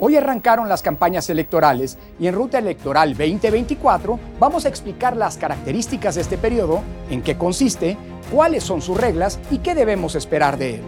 [0.00, 6.16] Hoy arrancaron las campañas electorales y en Ruta Electoral 2024 vamos a explicar las características
[6.16, 7.96] de este periodo, en qué consiste,
[8.32, 10.82] cuáles son sus reglas y qué debemos esperar de él.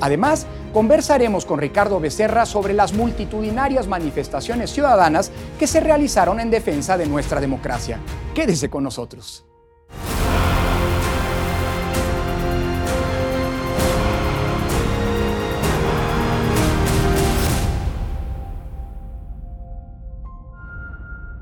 [0.00, 6.98] Además, conversaremos con Ricardo Becerra sobre las multitudinarias manifestaciones ciudadanas que se realizaron en defensa
[6.98, 8.00] de nuestra democracia.
[8.34, 9.44] Quédese con nosotros.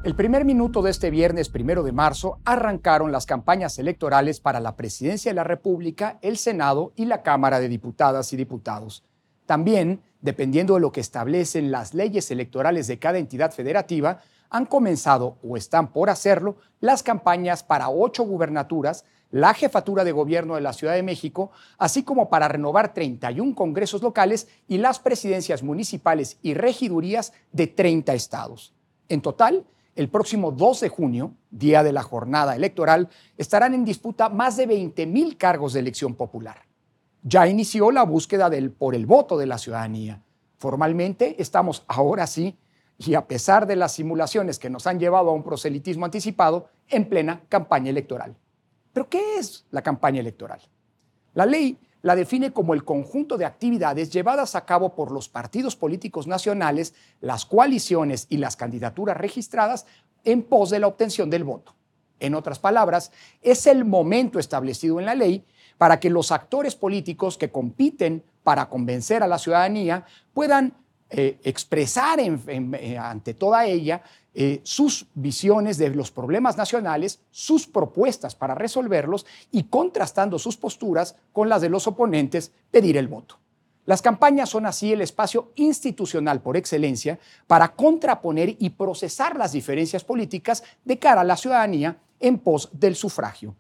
[0.02, 4.74] El primer minuto de este viernes primero de marzo arrancaron las campañas electorales para la
[4.74, 9.04] presidencia de la República, el Senado y la Cámara de Diputadas y Diputados.
[9.44, 15.36] También, dependiendo de lo que establecen las leyes electorales de cada entidad federativa, han comenzado
[15.46, 20.72] o están por hacerlo las campañas para ocho gubernaturas, la jefatura de gobierno de la
[20.72, 26.54] Ciudad de México, así como para renovar 31 congresos locales y las presidencias municipales y
[26.54, 28.72] regidurías de 30 estados.
[29.10, 34.28] En total, el próximo 2 de junio, día de la jornada electoral, estarán en disputa
[34.28, 36.62] más de 20 mil cargos de elección popular.
[37.22, 40.22] Ya inició la búsqueda del, por el voto de la ciudadanía.
[40.58, 42.56] Formalmente estamos ahora sí,
[42.98, 47.08] y a pesar de las simulaciones que nos han llevado a un proselitismo anticipado, en
[47.08, 48.36] plena campaña electoral.
[48.92, 50.60] ¿Pero qué es la campaña electoral?
[51.34, 55.76] La ley la define como el conjunto de actividades llevadas a cabo por los partidos
[55.76, 59.86] políticos nacionales, las coaliciones y las candidaturas registradas
[60.24, 61.74] en pos de la obtención del voto.
[62.18, 65.44] En otras palabras, es el momento establecido en la ley
[65.78, 70.74] para que los actores políticos que compiten para convencer a la ciudadanía puedan
[71.10, 78.36] eh, expresar eh, ante toda ella eh, sus visiones de los problemas nacionales, sus propuestas
[78.36, 83.38] para resolverlos y contrastando sus posturas con las de los oponentes, pedir el voto.
[83.86, 90.04] Las campañas son así el espacio institucional por excelencia para contraponer y procesar las diferencias
[90.04, 93.56] políticas de cara a la ciudadanía en pos del sufragio.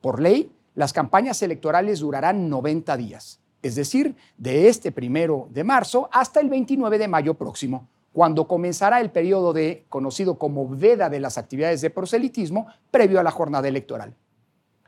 [0.00, 6.08] Por ley, las campañas electorales durarán 90 días, es decir, de este primero de marzo
[6.12, 11.20] hasta el 29 de mayo próximo cuando comenzará el periodo de, conocido como veda de
[11.20, 14.14] las actividades de proselitismo, previo a la jornada electoral.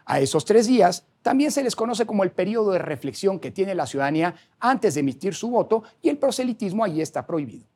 [0.04, 3.74] A esos tres días también se les conoce como el periodo de reflexión que tiene
[3.74, 7.66] la ciudadanía antes de emitir su voto y el proselitismo allí está prohibido.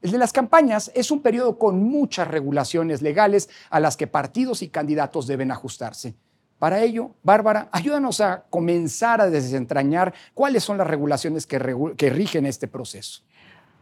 [0.00, 4.62] El de las campañas es un periodo con muchas regulaciones legales a las que partidos
[4.62, 6.14] y candidatos deben ajustarse.
[6.58, 11.58] Para ello, Bárbara, ayúdanos a comenzar a desentrañar cuáles son las regulaciones que,
[11.96, 13.22] que rigen este proceso.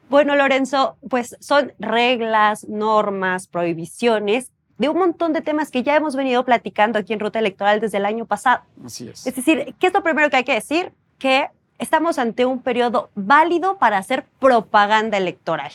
[0.09, 6.15] Bueno, Lorenzo, pues son reglas, normas, prohibiciones de un montón de temas que ya hemos
[6.15, 8.63] venido platicando aquí en Ruta Electoral desde el año pasado.
[8.85, 9.27] Así es.
[9.27, 10.93] Es decir, ¿qué es lo primero que hay que decir?
[11.19, 11.49] Que
[11.79, 15.73] estamos ante un periodo válido para hacer propaganda electoral.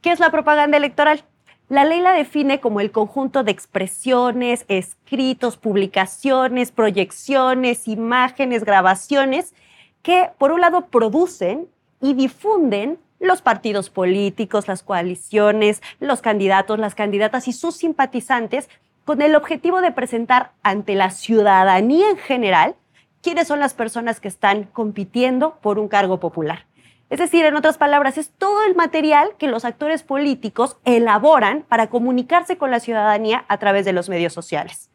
[0.00, 1.24] ¿Qué es la propaganda electoral?
[1.72, 9.54] La ley la define como el conjunto de expresiones, escritos, publicaciones, proyecciones, imágenes, grabaciones
[10.02, 11.68] que, por un lado, producen
[11.98, 18.68] y difunden los partidos políticos, las coaliciones, los candidatos, las candidatas y sus simpatizantes
[19.06, 22.74] con el objetivo de presentar ante la ciudadanía en general
[23.22, 26.66] quiénes son las personas que están compitiendo por un cargo popular.
[27.12, 31.90] Es decir, en otras palabras, es todo el material que los actores políticos elaboran para
[31.90, 34.90] comunicarse con la ciudadanía a través de los medios sociales.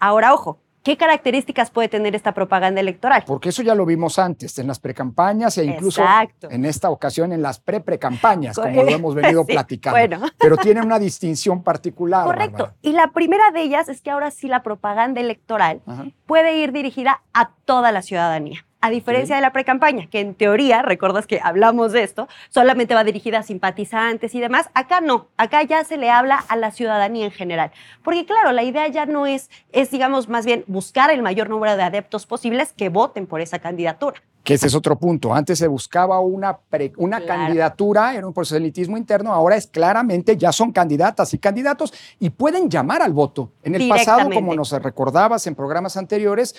[0.00, 3.24] Ahora, ojo, ¿Qué características puede tener esta propaganda electoral?
[3.26, 6.04] Porque eso ya lo vimos antes, en las precampañas e incluso
[6.42, 10.26] en esta ocasión en las pre-precampañas, como lo hemos venido platicando.
[10.38, 12.26] Pero tiene una distinción particular.
[12.26, 12.74] Correcto.
[12.82, 15.80] Y la primera de ellas es que ahora sí la propaganda electoral
[16.26, 18.66] puede ir dirigida a toda la ciudadanía.
[18.84, 23.02] A diferencia de la precampaña, que en teoría, recuerdas que hablamos de esto, solamente va
[23.02, 27.24] dirigida a simpatizantes y demás, acá no, acá ya se le habla a la ciudadanía
[27.24, 27.70] en general.
[28.02, 31.78] Porque claro, la idea ya no es, es digamos, más bien buscar el mayor número
[31.78, 34.20] de adeptos posibles que voten por esa candidatura.
[34.44, 35.34] Que ese es otro punto.
[35.34, 36.58] Antes se buscaba una,
[36.98, 42.28] una candidatura, era un proselitismo interno, ahora es claramente, ya son candidatas y candidatos y
[42.28, 43.52] pueden llamar al voto.
[43.62, 46.54] En el pasado, como nos recordabas en programas anteriores,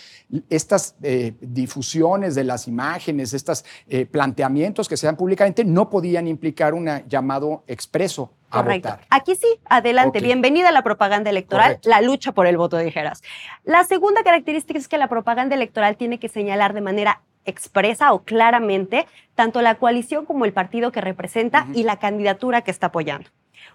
[0.50, 6.28] estas eh, difusiones de las imágenes, estos eh, planteamientos que se dan públicamente no podían
[6.28, 9.02] implicar un llamado expreso a Votar.
[9.10, 10.22] Aquí sí, adelante.
[10.22, 13.22] Bienvenida a la propaganda electoral, la lucha por el voto, dijeras.
[13.64, 18.24] La segunda característica es que la propaganda electoral tiene que señalar de manera expresa o
[18.24, 23.30] claramente tanto la coalición como el partido que representa y la candidatura que está apoyando.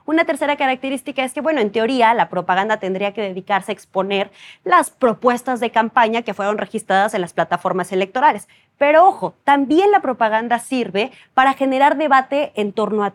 [0.06, 4.30] Una tercera característica es que, bueno, en teoría la propaganda tendría que dedicarse a exponer
[4.64, 8.48] las propuestas de campaña que fueron registradas en las plataformas electorales.
[8.78, 13.14] Pero ojo, también la propaganda sirve para generar debate en torno a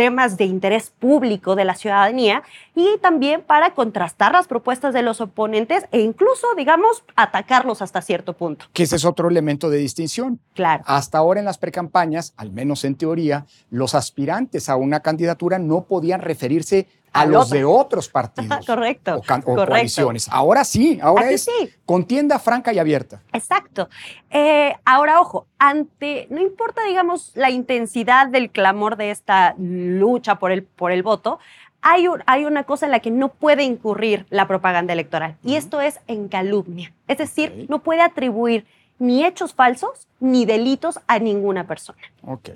[0.00, 2.42] temas de interés público de la ciudadanía
[2.74, 8.32] y también para contrastar las propuestas de los oponentes e incluso, digamos, atacarlos hasta cierto
[8.32, 8.64] punto.
[8.72, 10.40] Que ese es otro elemento de distinción.
[10.54, 10.84] Claro.
[10.86, 15.84] Hasta ahora en las precampañas, al menos en teoría, los aspirantes a una candidatura no
[15.84, 17.58] podían referirse a los otro.
[17.58, 19.16] de otros partidos Correcto.
[19.16, 19.54] o, correcto.
[19.66, 20.28] coaliciones.
[20.30, 21.70] Ahora sí, ahora Aquí es sí.
[21.84, 23.20] contienda franca y abierta.
[23.32, 23.88] Exacto.
[24.30, 30.52] Eh, ahora, ojo, ante, no importa, digamos, la intensidad del clamor de esta lucha por
[30.52, 31.38] el, por el voto,
[31.82, 35.54] hay, un- hay una cosa en la que no puede incurrir la propaganda electoral, y
[35.56, 36.92] esto es en calumnia.
[37.08, 38.66] Es decir, no puede atribuir
[38.98, 41.98] ni hechos falsos ni delitos a ninguna persona.
[42.22, 42.50] Ok.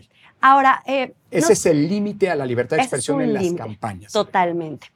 [0.47, 4.13] Ahora, eh, Ese no- es el límite a la libertad de expresión en las campañas.
[4.13, 4.89] Totalmente.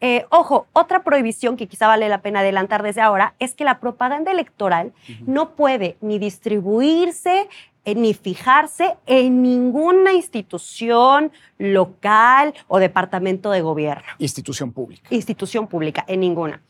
[0.00, 3.78] Eh, ojo, otra prohibición que quizá vale la pena adelantar desde ahora es que la
[3.78, 4.92] propaganda electoral
[5.26, 7.48] no puede ni distribuirse
[7.84, 15.06] eh, ni fijarse en ninguna institución local o departamento de gobierno, Institución pública.
[15.10, 16.60] institución pública, en ninguna.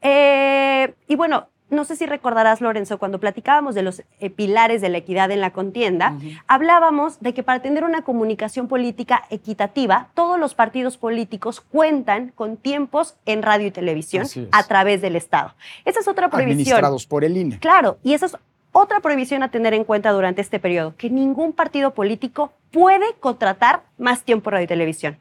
[0.00, 4.90] Eh, y bueno, no sé si recordarás, Lorenzo, cuando platicábamos de los eh, pilares de
[4.90, 6.16] la equidad en la contienda,
[6.46, 12.56] hablábamos de que para tener una comunicación política equitativa, todos los partidos políticos cuentan con
[12.56, 15.54] tiempos en radio y televisión a través del Estado.
[15.84, 16.76] Esa es otra prohibición.
[16.76, 17.58] Administrados por el INE.
[17.58, 18.36] Claro, y esa es
[18.72, 23.82] otra prohibición a tener en cuenta durante este periodo, que ningún partido político puede contratar
[23.98, 25.18] más tiempo radio y televisión.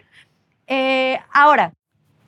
[0.67, 1.73] Eh, ahora,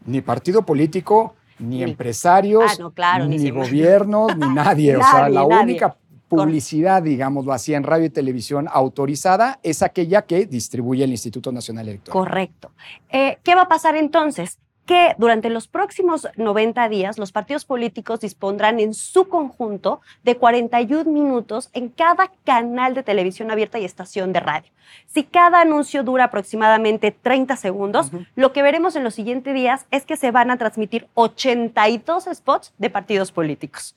[0.05, 4.95] Ni partido político, ni, empresarios, Ah, no, claro, ni gobiernos, ni nadie.
[4.97, 5.63] o sea, Nadie, la nadie.
[5.63, 11.51] única publicidad, digámoslo así, en radio y televisión autorizada es aquella que distribuye el Instituto
[11.51, 12.13] Nacional Electoral.
[12.25, 12.71] Correcto.
[13.09, 14.57] Eh, ¿Qué va a pasar entonces?
[14.85, 21.09] Que durante los próximos 90 días los partidos políticos dispondrán en su conjunto de 41
[21.09, 24.69] minutos en cada canal de televisión abierta y estación de radio.
[25.07, 30.05] Si cada anuncio dura aproximadamente 30 segundos, lo que veremos en los siguientes días es
[30.05, 33.95] que se van a transmitir 82 spots de partidos políticos.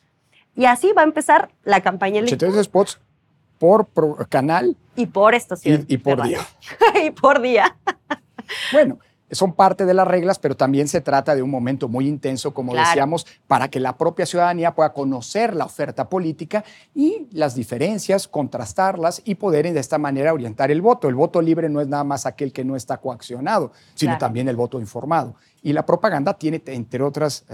[0.54, 3.00] Y así va a empezar la campaña electoral 82 spots
[3.58, 5.84] por pro- canal y por estación.
[5.88, 6.40] y, y por día.
[7.04, 7.76] y por día.
[8.72, 8.98] Bueno,
[9.30, 12.72] son parte de las reglas, pero también se trata de un momento muy intenso, como
[12.72, 12.88] Claro.
[12.88, 16.64] decíamos, para que la propia ciudadanía pueda conocer la oferta política
[16.94, 21.08] y las diferencias, contrastarlas y poder de esta manera orientar el voto.
[21.08, 24.20] El voto libre no es nada más aquel que no está coaccionado, sino Claro.
[24.20, 25.34] también el voto informado.
[25.62, 27.44] Y la propaganda tiene, entre otros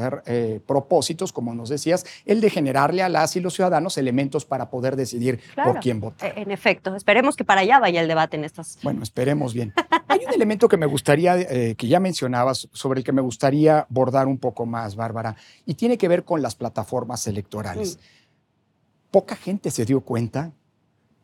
[0.66, 4.96] propósitos, como nos decías, el de generarle a las y los ciudadanos elementos para poder
[4.96, 5.72] decidir Claro.
[5.72, 6.30] por quién votar.
[6.36, 8.78] Eh, En efecto, esperemos que para allá vaya el debate en estas.
[8.82, 9.72] Bueno, esperemos bien.
[10.08, 13.86] Hay un elemento que me gustaría, eh, que ya mencionabas, sobre el que me gustaría
[13.88, 17.98] bordar un poco más, Bárbara, y tiene que ver con las plataformas electorales.
[19.10, 20.52] Poca gente se dio cuenta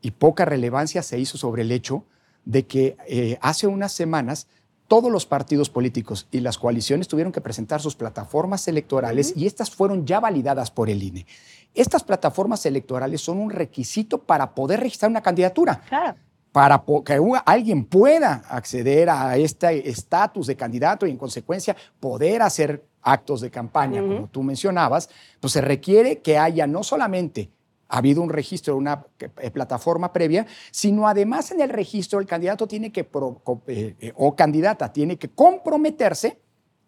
[0.01, 2.05] y poca relevancia se hizo sobre el hecho
[2.45, 4.47] de que eh, hace unas semanas
[4.89, 9.71] todos los partidos políticos y las coaliciones tuvieron que presentar sus plataformas electorales y estas
[9.71, 11.27] fueron ya validadas por el INE.
[11.75, 16.17] Estas plataformas electorales son un requisito para poder registrar una candidatura Claro.
[16.51, 22.85] para que alguien pueda acceder a este estatus de candidato y en consecuencia poder hacer
[23.03, 25.09] actos de campaña, como tú mencionabas,
[25.39, 27.51] pues se requiere que haya no solamente
[27.89, 32.93] habido un registro, una eh, plataforma previa, sino además en el registro el candidato tiene
[32.93, 36.39] que, eh, eh, o candidata tiene que comprometerse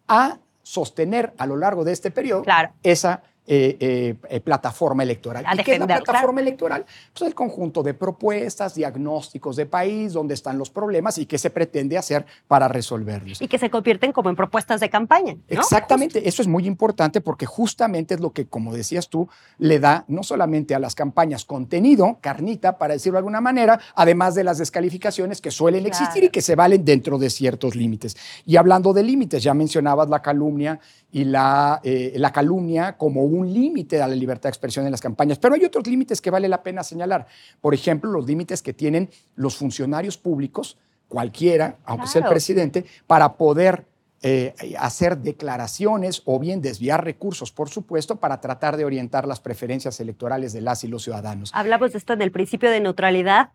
[0.06, 2.72] a sostener a lo largo de este periodo Claro.
[2.82, 5.44] esa eh, eh, eh, plataforma electoral.
[5.44, 6.86] A ¿Y qué es la plataforma electoral?
[7.12, 11.50] Pues el conjunto de propuestas, diagnósticos de país, dónde están los problemas y qué se
[11.50, 13.42] pretende hacer para resolverlos.
[13.42, 15.34] Y que se convierten como en propuestas de campaña.
[15.34, 15.40] ¿no?
[15.48, 19.28] Exactamente, eso es muy importante porque justamente es lo que, como decías tú,
[19.58, 24.36] le da no solamente a las campañas contenido, carnita, para decirlo de alguna manera, además
[24.36, 25.98] de las descalificaciones que suelen Claro.
[25.98, 28.16] existir y que se valen dentro de ciertos límites.
[28.46, 30.78] Y hablando de límites, ya mencionabas la calumnia
[31.12, 35.00] y la, eh, la calumnia como un límite a la libertad de expresión en las
[35.00, 37.26] campañas, pero hay otros límites que vale la pena señalar.
[37.60, 43.34] Por ejemplo, los límites que tienen los funcionarios públicos, cualquiera, aunque sea el presidente, para
[43.34, 43.86] poder
[44.22, 49.98] eh, hacer declaraciones o bien desviar recursos, por supuesto, para tratar de orientar las preferencias
[49.98, 51.50] electorales de las y los ciudadanos.
[51.54, 53.50] Hablamos de esto en el principio de neutralidad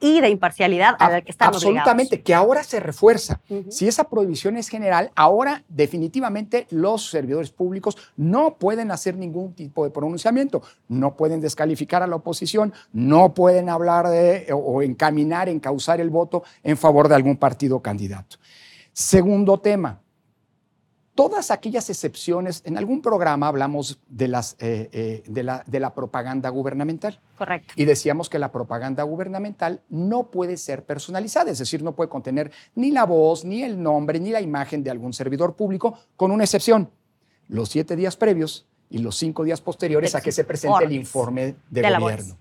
[0.00, 3.40] y de imparcialidad a la que están Absolutamente, que ahora se refuerza.
[3.70, 9.84] Si esa prohibición es general, ahora definitivamente los servidores públicos no pueden hacer ningún tipo
[9.84, 15.48] de pronunciamiento, no pueden descalificar a la oposición, no pueden hablar de o, o encaminar,
[15.48, 18.36] encauzar el voto en favor de algún partido o candidato.
[18.92, 20.00] Segundo tema,
[21.14, 25.94] todas aquellas excepciones, en algún programa hablamos de, las, eh, eh, de, la, de, la,
[25.94, 27.20] propaganda gubernamental.
[27.38, 27.72] Correcto.
[27.76, 32.50] Y decíamos que la propaganda gubernamental no puede ser personalizada, es decir, no puede contener
[32.74, 36.44] ni la voz, ni el nombre, ni la imagen de algún servidor público, con una
[36.44, 36.90] excepción,
[37.48, 41.56] los siete días previos y los cinco días posteriores a que se presente el informe
[41.70, 42.36] de, de gobierno,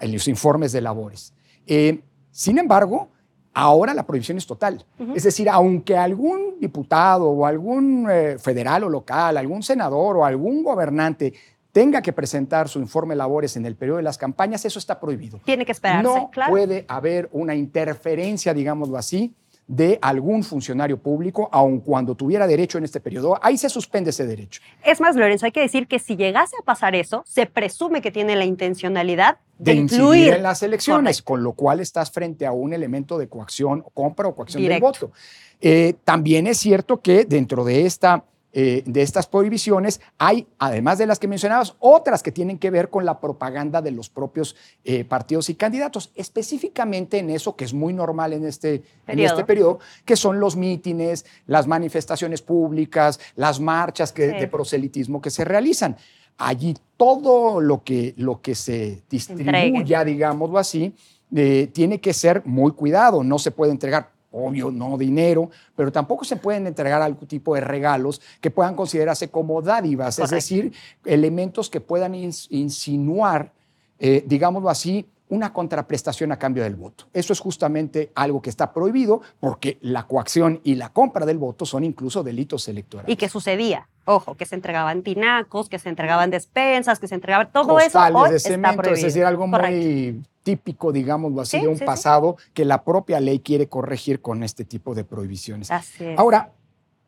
[0.00, 1.32] los informes de labores.
[1.66, 2.00] Eh,
[2.30, 3.08] sin embargo,
[3.54, 4.84] Ahora la prohibición es total.
[5.14, 10.64] Es decir, aunque algún diputado o algún eh, federal o local, algún senador o algún
[10.64, 11.32] gobernante
[11.70, 14.98] tenga que presentar su informe de labores en el periodo de las campañas, eso está
[14.98, 15.40] prohibido.
[15.44, 19.34] Tiene que esperarse, no puede haber una interferencia, digámoslo así,
[19.66, 23.38] de algún funcionario público, aun cuando tuviera derecho en este periodo.
[23.42, 24.60] Ahí se suspende ese derecho.
[24.84, 28.10] Es más, Lorenzo, hay que decir que si llegase a pasar eso, se presume que
[28.10, 32.72] tiene la intencionalidad de, incluir en las elecciones, con lo cual estás frente a un
[32.72, 35.12] elemento de coacción, compra o coacción del voto.
[35.60, 38.24] Eh, también es cierto que dentro de esta
[38.56, 42.88] eh, de estas prohibiciones, hay, además de las que mencionabas, otras que tienen que ver
[42.88, 47.74] con la propaganda de los propios eh, partidos y candidatos, específicamente en eso que es
[47.74, 49.78] muy normal en este periodo, en este periodo.
[50.04, 55.96] que son los mítines, las manifestaciones públicas, las marchas que, de proselitismo que se realizan.
[56.38, 60.94] Allí todo lo que, lo que se distribuya, digámoslo así,
[61.34, 66.24] eh, tiene que ser muy cuidado, no se puede entregar obvio, no dinero, pero tampoco
[66.24, 70.72] se pueden entregar algún tipo de regalos que puedan considerarse como dádivas, es decir,
[71.04, 73.52] elementos que puedan insinuar,
[73.98, 77.06] eh, digámoslo así, una contraprestación a cambio del voto.
[77.12, 81.66] Eso es justamente algo que está prohibido porque la coacción y la compra del voto
[81.66, 83.12] son incluso delitos electorales.
[83.12, 83.88] ¿Y qué sucedía?
[84.04, 87.98] Ojo, que se entregaban tinacos, que se entregaban despensas, que se entregaban todo eso.
[87.98, 92.84] Hoy de cemento, es decir, algo muy típico, digámoslo así, de un pasado que la
[92.84, 95.68] propia ley quiere corregir con este tipo de prohibiciones.
[96.16, 96.52] Ahora,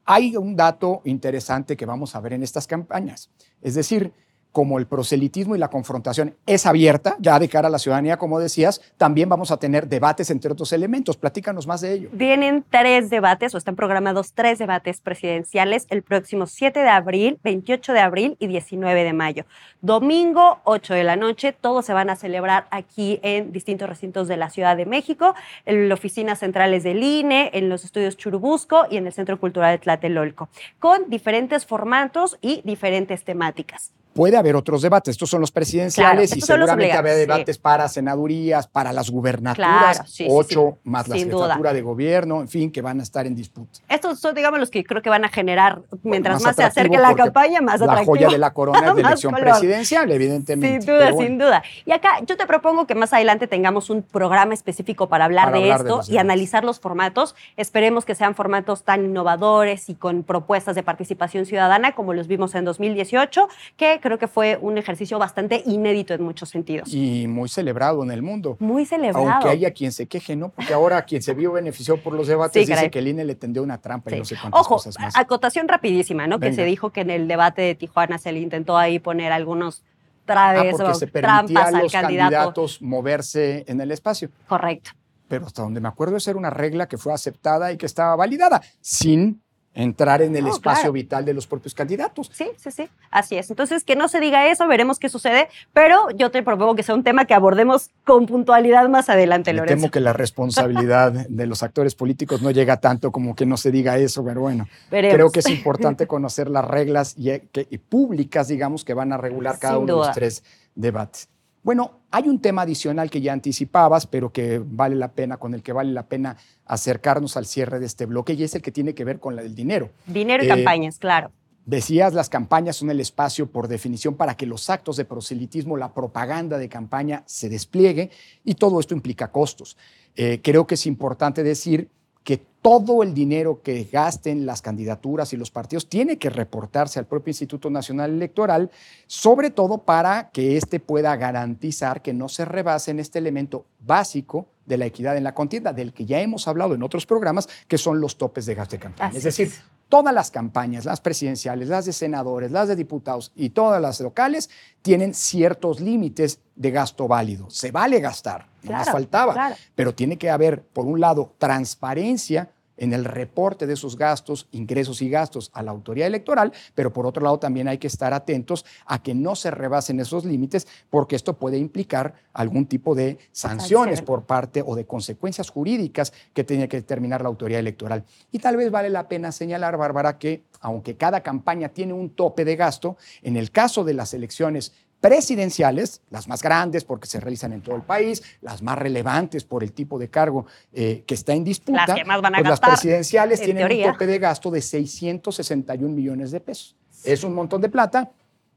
[0.04, 3.30] hay un dato interesante que vamos a ver en estas campañas.
[3.62, 4.12] Es decir,
[4.56, 8.38] como el proselitismo y la confrontación es abierta, ya de cara a la ciudadanía, como
[8.40, 11.18] decías, también vamos a tener debates entre otros elementos.
[11.18, 12.08] Platícanos más de ello.
[12.14, 17.92] Vienen tres debates, o están programados tres debates presidenciales el próximo 7 de abril, 28
[17.92, 19.44] de abril y 19 de mayo.
[19.82, 24.38] Domingo, 8 de la noche, todos se van a celebrar aquí en distintos recintos de
[24.38, 25.34] la Ciudad de México,
[25.66, 29.72] en las oficinas centrales del INE, en los estudios Churubusco y en el Centro Cultural
[29.72, 30.48] de Tlatelolco,
[30.78, 35.12] con diferentes formatos y diferentes temáticas puede haber otros debates.
[35.12, 41.06] Estos son los presidenciales y seguramente habrá debates para senadurías, para las gubernaturas, ocho más
[41.06, 43.80] la jefatura de gobierno, en fin, que van a estar en disputa.
[43.88, 47.14] Estos son, digamos, los que creo que van a generar, mientras más, se acerque la
[47.14, 48.14] campaña, más atractivo.
[48.14, 50.80] La joya de la corona es de elección presidencial, evidentemente.
[50.80, 51.62] Sin duda, sin duda.
[51.84, 55.70] Y acá yo te propongo que más adelante tengamos un programa específico para hablar de
[55.70, 57.34] esto y analizar los formatos.
[57.56, 62.54] Esperemos que sean formatos tan innovadores y con propuestas de participación ciudadana como los vimos
[62.54, 66.94] en 2018, que creo que fue un ejercicio bastante inédito en muchos sentidos.
[66.94, 68.56] Y muy celebrado en el mundo.
[68.60, 69.28] Muy celebrado.
[69.28, 70.50] Aunque haya quien se queje, ¿no?
[70.50, 73.64] Porque ahora quien se vio beneficiado por los debates dice que el INE le tendió
[73.64, 75.16] una trampa y no sé cuántas Ojo, cosas más.
[75.16, 76.38] acotación rapidísima, ¿no?
[76.38, 79.82] Que se dijo que en el debate de Tijuana se le intentó ahí poner algunos
[80.24, 84.30] traves ah, o se trampas a los candidatos moverse en el espacio.
[84.46, 84.92] Correcto.
[85.26, 88.14] Pero hasta donde me acuerdo, esa era una regla que fue aceptada y que estaba
[88.14, 89.42] validada, sin
[89.76, 92.30] entrar en el espacio vital de los propios candidatos.
[92.32, 93.50] Sí, sí, sí, así es.
[93.50, 96.94] Entonces, que no se diga eso, veremos qué sucede, pero yo te propongo que sea
[96.94, 99.82] un tema que abordemos con puntualidad más adelante, Me Lorenzo.
[99.82, 103.70] Temo que la responsabilidad de los actores políticos no llega tanto como que no se
[103.70, 108.94] diga eso, pero bueno, creo que es importante conocer las reglas y, públicas, digamos, que
[108.94, 110.42] van a regular cada uno de los tres
[110.74, 111.28] debates.
[111.66, 115.64] Bueno, hay un tema adicional que ya anticipabas, pero que vale la pena, con el
[115.64, 118.94] que vale la pena acercarnos al cierre de este bloque, y es el que tiene
[118.94, 119.90] que ver con el dinero.
[120.06, 121.32] Dinero y eh, campañas, claro.
[121.64, 125.92] Decías, las campañas son el espacio por definición para que los actos de proselitismo, la
[125.92, 128.10] propaganda de campaña se despliegue
[128.44, 129.76] y todo esto implica costos.
[130.14, 131.90] Eh, creo que es importante decir
[132.26, 137.06] que todo el dinero que gasten las candidaturas y los partidos tiene que reportarse al
[137.06, 138.68] propio Instituto Nacional Electoral,
[139.06, 144.48] sobre todo para que éste pueda garantizar que no se rebase en este elemento básico
[144.66, 147.78] de la equidad en la contienda, del que ya hemos hablado en otros programas, que
[147.78, 149.16] son los topes de gasto de campaña.
[149.16, 149.52] es decir,
[149.88, 154.50] todas las campañas, las presidenciales, las de senadores, las de diputados y todas las locales
[154.82, 157.50] tienen ciertos límites de gasto válido.
[157.50, 162.92] Se vale gastar, no más faltaba, pero tiene que haber, por un lado, transparencia en
[162.92, 167.22] el reporte de esos gastos, ingresos y gastos a la autoridad electoral, pero por otro
[167.22, 171.34] lado también hay que estar atentos a que no se rebasen esos límites, porque esto
[171.34, 176.78] puede implicar algún tipo de sanciones por parte o de consecuencias jurídicas que tiene que
[176.78, 178.04] determinar la autoridad electoral.
[178.32, 182.44] Y tal vez vale la pena señalar, Bárbara, que aunque cada campaña tiene un tope
[182.44, 187.52] de gasto, en el caso de las elecciones presidenciales, las más grandes porque se realizan
[187.52, 191.32] en todo el país, las más relevantes por el tipo de cargo eh, que está
[191.32, 194.18] en disputa, las, que más van a pues gastar, las presidenciales tienen un tope de
[194.18, 196.76] gasto de 661 millones de pesos.
[197.04, 198.10] Es un montón de plata,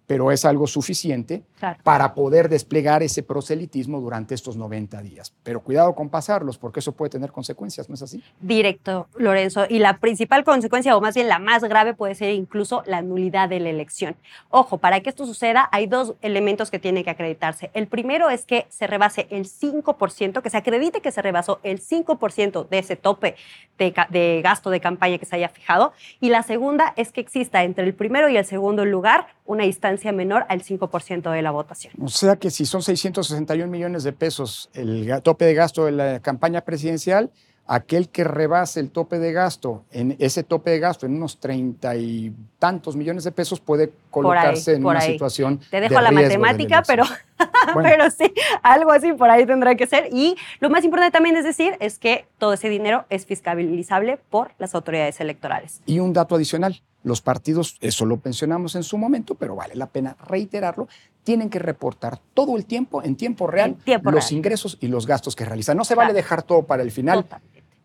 [0.09, 1.43] pero es algo suficiente
[1.83, 5.35] para poder desplegar ese proselitismo durante estos 90 días.
[5.43, 8.23] Pero cuidado con pasarlos, porque eso puede tener consecuencias, ¿no es así?
[8.41, 9.65] Directo, Lorenzo.
[9.69, 13.49] Y la principal consecuencia, o más bien la más grave, puede ser incluso la nulidad
[13.49, 14.15] de la elección.
[14.49, 17.69] Ojo, para que esto suceda hay dos elementos que tienen que acreditarse.
[17.75, 21.81] El primero es que se rebase el 5%, que se acredite que se rebasó el
[21.81, 23.35] 5% de ese tope
[23.77, 25.93] de, de gasto de campaña que se haya fijado.
[26.19, 30.11] Y la segunda es que exista entre el primero y el segundo lugar una distancia
[30.11, 31.91] menor al 5% de la votación.
[31.99, 36.19] O sea que si son 661 millones de pesos el tope de gasto de la
[36.19, 37.31] campaña presidencial,
[37.65, 41.95] aquel que rebase el tope de gasto, en ese tope de gasto en unos treinta
[41.95, 45.59] y tantos millones de pesos puede colocarse en una situación.
[45.71, 47.05] Te dejo la matemática, pero,
[47.81, 50.09] pero sí, algo así por ahí tendrá que ser.
[50.11, 54.51] Y lo más importante también es decir es que todo ese dinero es fiscalizable por
[54.59, 55.81] las autoridades electorales.
[55.87, 59.87] Y un dato adicional, los partidos, eso lo pensionamos en su momento, pero vale la
[59.87, 60.87] pena reiterarlo,
[61.23, 65.45] tienen que reportar todo el tiempo, en tiempo real, los ingresos y los gastos que
[65.45, 65.77] realizan.
[65.77, 67.25] No se vale dejar todo para el final.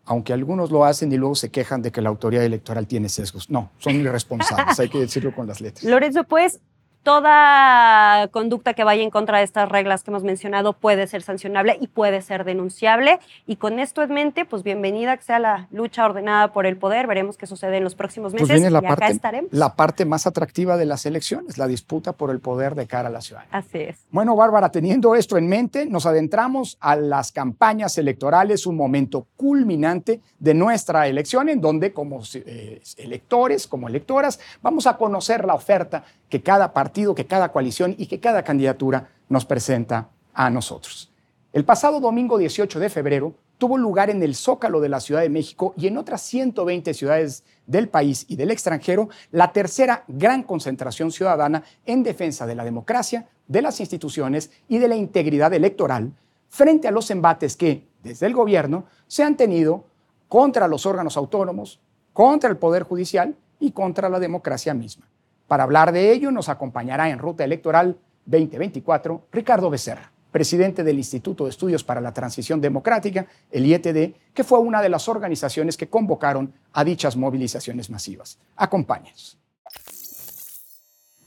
[0.07, 3.49] Aunque algunos lo hacen y luego se quejan de que la autoridad electoral tiene sesgos.
[3.49, 5.83] No, son irresponsables, hay que decirlo con las letras.
[5.83, 6.59] Lorenzo, pues
[7.05, 11.77] toda conducta que vaya en contra de estas reglas que hemos mencionado puede ser sancionable
[11.79, 13.19] y puede ser denunciable.
[13.45, 17.05] Y con esto en mente, pues bienvenida que sea la lucha ordenada por el poder.
[17.05, 18.53] Veremos qué sucede en los próximos pues meses.
[18.53, 19.53] Pues viene la y parte, acá estaremos.
[19.53, 23.11] La parte más atractiva de las elecciones, la disputa por el poder de cara a
[23.11, 23.43] la ciudad.
[23.51, 23.99] Así es.
[24.09, 30.21] Bueno, Bárbara, teniendo esto en mente, nos adentramos a las campañas electorales, un momento culminante
[30.39, 36.03] de nuestra elección, en donde como eh, electores, como electoras, vamos a conocer la oferta
[36.29, 41.11] que cada partido, que cada coalición y que cada candidatura nos presenta a nosotros.
[41.51, 45.29] El pasado domingo 18 de febrero tuvo lugar en el Zócalo de la Ciudad de
[45.29, 51.11] México y en otras 120 ciudades del país y del extranjero la tercera gran concentración
[51.11, 56.13] ciudadana en defensa de la democracia, de las instituciones y de la integridad electoral
[56.47, 59.83] frente a los embates que, desde el gobierno, se han tenido
[60.29, 61.81] contra los órganos autónomos,
[62.13, 65.07] contra el Poder Judicial y contra la democracia misma.
[65.47, 71.43] Para hablar de ello nos acompañará en Ruta Electoral 2024 Ricardo Becerra, presidente del Instituto
[71.43, 75.87] de Estudios para la Transición Democrática, el IETD, que fue una de las organizaciones que
[75.87, 78.39] convocaron a dichas movilizaciones masivas.
[78.55, 79.37] Acompáñenos.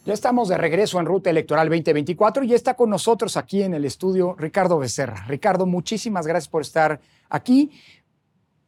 [0.05, 3.85] Ya estamos de regreso en Ruta Electoral 2024 y está con nosotros aquí en el
[3.85, 5.27] estudio Ricardo Becerra.
[5.29, 7.71] Ricardo, muchísimas gracias por estar aquí.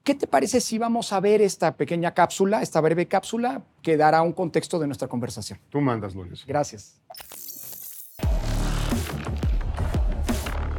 [0.03, 4.23] ¿Qué te parece si vamos a ver esta pequeña cápsula, esta breve cápsula que dará
[4.23, 5.59] un contexto de nuestra conversación?
[5.69, 6.45] Tú mandas, Lorenzo.
[6.49, 7.01] Gracias.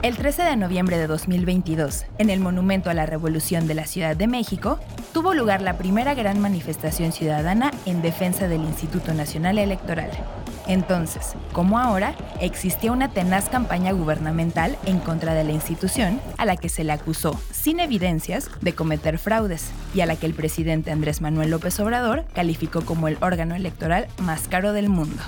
[0.02, 4.16] El 13 de noviembre de 2022, en el Monumento a la Revolución de la Ciudad
[4.16, 4.80] de México,
[5.14, 10.10] tuvo lugar la primera gran manifestación ciudadana en defensa del Instituto Nacional Electoral.
[10.68, 16.56] Entonces, como ahora, existía una tenaz campaña gubernamental en contra de la institución a la
[16.56, 20.92] que se le acusó, sin evidencias, de cometer fraudes y a la que el presidente
[20.92, 25.22] Andrés Manuel López Obrador calificó como el órgano electoral más caro del mundo.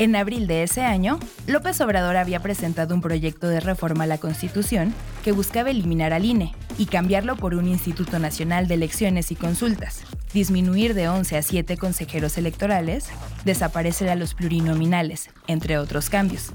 [0.00, 4.16] En abril de ese año, López Obrador había presentado un proyecto de reforma a la
[4.16, 9.34] Constitución que buscaba eliminar al INE y cambiarlo por un Instituto Nacional de Elecciones y
[9.34, 13.10] Consultas, disminuir de 11 a 7 consejeros electorales,
[13.44, 16.54] desaparecer a los plurinominales, entre otros cambios.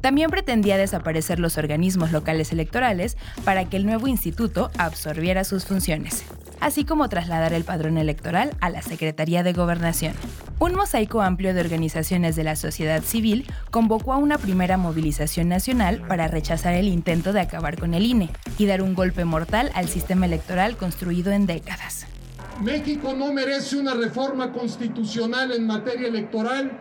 [0.00, 6.24] También pretendía desaparecer los organismos locales electorales para que el nuevo instituto absorbiera sus funciones,
[6.60, 10.14] así como trasladar el padrón electoral a la Secretaría de Gobernación.
[10.58, 16.02] Un mosaico amplio de organizaciones de la sociedad civil convocó a una primera movilización nacional
[16.08, 19.88] para rechazar el intento de acabar con el INE y dar un golpe mortal al
[19.88, 22.06] sistema electoral construido en décadas.
[22.62, 26.72] México no merece una reforma constitucional en materia electoral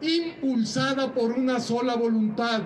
[0.00, 2.62] impulsada por una sola voluntad.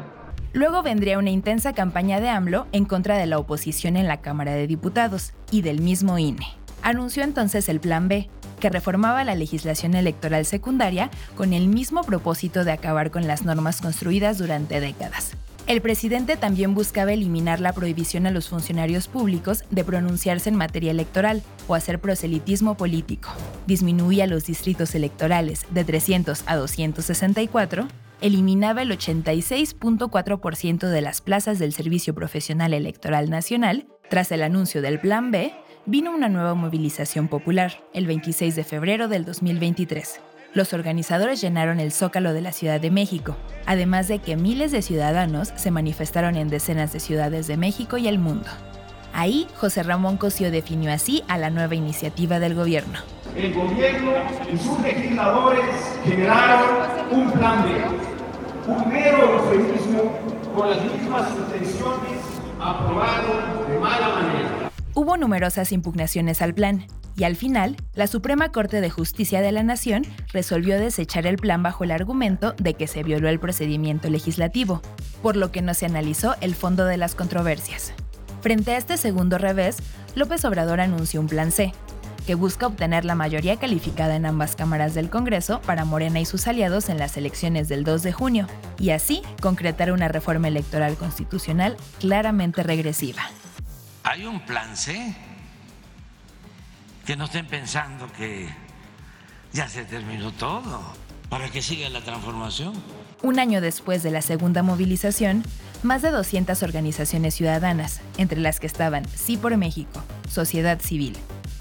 [0.55, 4.53] Luego vendría una intensa campaña de AMLO en contra de la oposición en la Cámara
[4.53, 6.47] de Diputados y del mismo INE.
[6.81, 12.62] Anunció entonces el Plan B, que reformaba la legislación electoral secundaria con el mismo propósito
[12.62, 15.33] de acabar con las normas construidas durante décadas.
[15.67, 20.93] El presidente también buscaba eliminar la prohibición a los funcionarios públicos de pronunciarse en materia
[20.93, 23.31] electoral o hacer proselitismo político.
[23.67, 27.88] Disminuía los distritos electorales de 300 a 264,
[28.25, 33.87] eliminaba el 86.4% de las plazas del Servicio Profesional Electoral Nacional.
[34.09, 35.53] Tras el anuncio del Plan B,
[35.85, 40.21] vino una nueva movilización popular, el 26 de febrero del 2023
[40.55, 44.83] los organizadores llenaron el zócalo de la Ciudad de México, además de que miles de
[44.83, 48.47] ciudadanos se manifestaron en decenas de ciudades de México y el mundo.
[49.16, 52.98] Ahí, José Ramón Cosío definió así a la nueva iniciativa del gobierno.
[53.37, 54.11] El gobierno
[54.53, 55.64] y sus legisladores
[56.05, 56.68] generaron
[57.12, 60.18] un plan B, un mero eufemismo
[60.53, 62.18] con las mismas intenciones
[62.61, 64.70] aprobado de mala manera.
[64.94, 66.85] Hubo numerosas impugnaciones al plan,
[67.16, 71.62] y al final, la Suprema Corte de Justicia de la Nación resolvió desechar el plan
[71.62, 74.83] bajo el argumento de que se violó el procedimiento legislativo,
[75.22, 77.94] por lo que no se analizó el fondo de las controversias.
[78.45, 79.79] Frente a este segundo revés,
[80.15, 81.73] López Obrador anunció un plan C,
[82.27, 86.47] que busca obtener la mayoría calificada en ambas cámaras del Congreso para Morena y sus
[86.47, 88.47] aliados en las elecciones del 2 de junio,
[88.79, 93.23] y así concretar una reforma electoral constitucional claramente regresiva.
[94.03, 95.17] Hay un plan C
[97.07, 98.51] que no estén pensando que
[99.55, 100.83] ya se terminó todo,
[101.31, 102.75] para que siga la transformación.
[103.25, 105.45] Un año después de la segunda movilización,
[105.83, 111.17] más de 200 organizaciones ciudadanas, entre las que estaban Sí por México, Sociedad Civil,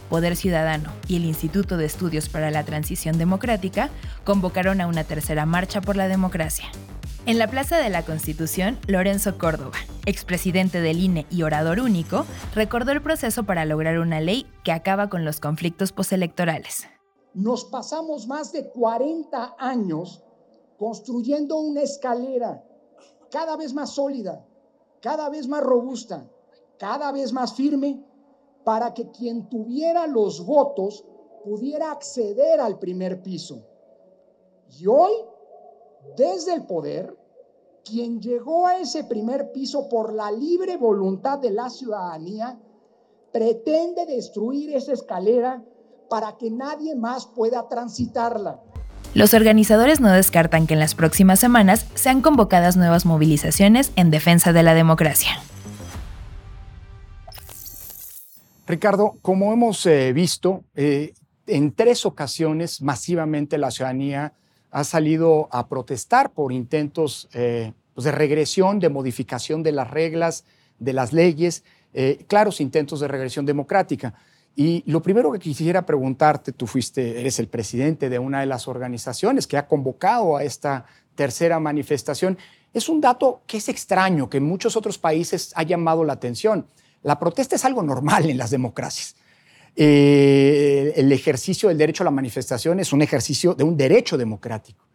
[0.10, 3.92] Poder Ciudadano y el Instituto de Estudios para la Transición Democrática,
[4.26, 6.66] convocaron a una tercera marcha por la democracia.
[7.26, 12.92] En la Plaza de la Constitución, Lorenzo Córdoba, expresidente del INE y orador único, recordó
[12.92, 16.90] el proceso para lograr una ley que acaba con los conflictos postelectorales.
[17.34, 20.24] Nos pasamos más de 40 años
[20.78, 22.64] construyendo una escalera
[23.30, 24.46] cada vez más sólida,
[25.02, 26.30] cada vez más robusta,
[26.78, 28.04] cada vez más firme,
[28.64, 31.06] para que quien tuviera los votos
[31.44, 33.64] pudiera acceder al primer piso.
[34.80, 35.12] Y hoy
[36.16, 37.18] desde el poder,
[37.84, 42.60] quien llegó a ese primer piso por la libre voluntad de la ciudadanía,
[43.32, 45.66] pretende destruir esa escalera
[46.10, 48.62] para que nadie más pueda transitarla.
[49.16, 54.54] Los organizadores no descartan que en las próximas semanas sean convocadas nuevas movilizaciones en defensa
[54.54, 55.40] de la democracia.
[58.66, 61.14] Ricardo, como hemos eh, visto, eh,
[61.46, 64.34] en tres ocasiones masivamente la ciudadanía
[64.72, 70.44] ha salido a protestar por intentos eh, pues, de regresión, de modificación de las reglas,
[70.80, 71.64] de las leyes,
[72.26, 74.16] claros intentos de regresión democrática.
[74.56, 78.68] Y lo primero que quisiera preguntarte, tú fuiste, eres el presidente de una de las
[78.68, 80.86] organizaciones que ha convocado a esta
[81.16, 82.38] tercera manifestación.
[82.74, 86.68] Es un dato que es extraño, que en muchos otros países ha llamado la atención.
[87.02, 89.16] La protesta es algo normal en las democracias.
[89.76, 94.86] Eh, el ejercicio del derecho a la manifestación es un ejercicio de un derecho democrático.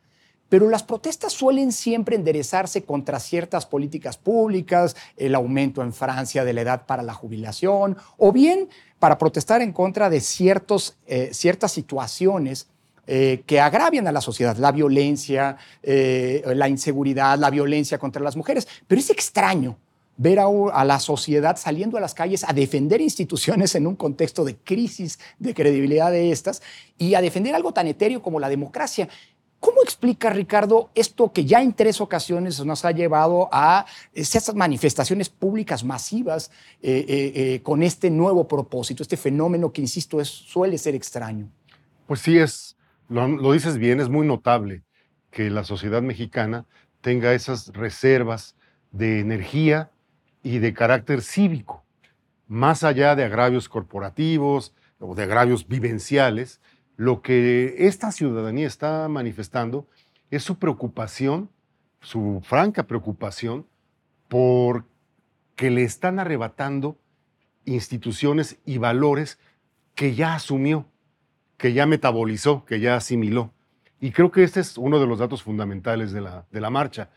[0.49, 6.53] Pero las protestas suelen siempre enderezarse contra ciertas políticas públicas, el aumento en Francia de
[6.53, 12.69] la edad para la jubilación, o bien para protestar en contra de eh, ciertas situaciones
[13.07, 18.67] eh, que agravian a la sociedad, la violencia, la inseguridad, la violencia contra las mujeres.
[18.87, 19.77] Pero es extraño
[20.19, 24.57] ver a, la sociedad saliendo a las calles a defender instituciones en un contexto de
[24.57, 26.61] crisis de credibilidad de estas
[26.99, 29.09] y a defender algo tan etéreo como la democracia.
[29.61, 35.29] ¿Cómo explica, Ricardo, esto que ya en tres ocasiones nos ha llevado a esas manifestaciones
[35.29, 40.79] públicas masivas eh, eh, eh, con este nuevo propósito, este fenómeno que, insisto, es, suele
[40.79, 41.51] ser extraño?
[42.07, 42.77] Pues sí, es,
[43.09, 44.83] lo dices bien, es muy notable
[45.31, 46.65] que la sociedad mexicana
[47.01, 48.55] tenga esas reservas
[48.93, 49.91] de energía,
[50.43, 51.85] y de carácter cívico,
[52.47, 56.61] más allá de agravios corporativos o de agravios vivenciales,
[56.99, 59.87] lo que esta ciudadanía está manifestando
[60.33, 61.49] es su preocupación,
[62.01, 63.67] su franca preocupación
[64.27, 64.85] por
[65.55, 66.99] que le están arrebatando
[67.65, 69.39] instituciones y valores
[69.95, 70.87] que ya asumió,
[71.57, 73.53] que ya metabolizó, que ya asimiló.
[74.01, 77.11] Y creo que este es uno de los datos fundamentales de la, de la marcha.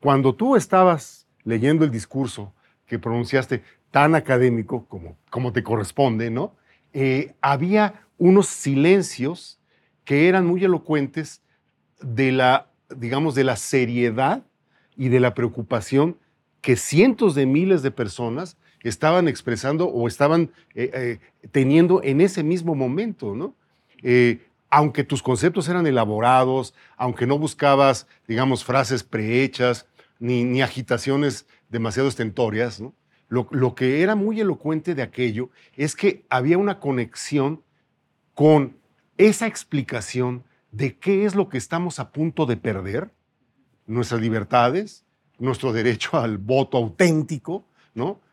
[0.00, 2.52] Cuando tú estabas leyendo el discurso
[2.86, 6.56] que pronunciaste tan académico como, como te corresponde, ¿no?
[6.92, 9.58] Eh, había unos silencios
[10.04, 11.42] que eran muy elocuentes
[12.00, 14.44] de la, digamos, de la seriedad
[14.96, 16.18] y de la preocupación
[16.60, 21.18] que cientos de miles de personas estaban expresando o estaban eh, eh,
[21.50, 23.54] teniendo en ese mismo momento, ¿no?
[24.70, 29.86] aunque tus conceptos eran elaborados, aunque no buscabas, digamos, frases prehechas,
[30.18, 32.94] ni, ni agitaciones demasiado estentorias, ¿no?
[33.28, 37.62] Lo, lo que era muy elocuente de aquello es que había una conexión
[38.38, 38.76] con
[39.16, 43.10] esa explicación de qué es lo que estamos a punto de perder,
[43.84, 45.04] nuestras libertades,
[45.40, 47.64] nuestro derecho al voto auténtico,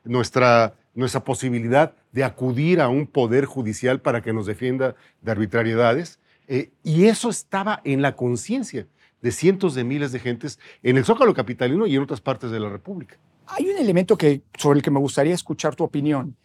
[0.03, 0.75] nuestra
[1.23, 6.19] posibilidad de acudir a un poder judicial para que nos defienda de arbitrariedades.
[6.47, 8.85] eh, y eso estaba en la conciencia
[9.23, 12.59] de cientos de miles de gentes en el Zócalo Capitalino y en otras partes de
[12.59, 13.17] la República.
[13.47, 16.35] Hay un elemento que, sobre el que me gustaría escuchar tu opinión,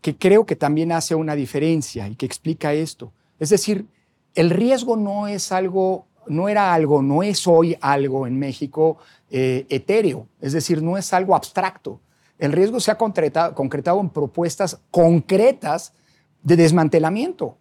[0.00, 3.12] que creo que también hace una diferencia y que explica esto.
[3.38, 3.86] Es decir,
[4.34, 8.98] el riesgo no es algo, no era algo, no es hoy algo en México
[9.30, 12.00] eh, etéreo, es decir, no es algo abstracto.
[12.38, 15.92] El riesgo se ha concretado, concretado en propuestas concretas
[16.42, 17.58] de desmantelamiento.